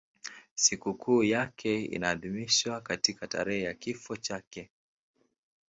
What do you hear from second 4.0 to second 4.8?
chake.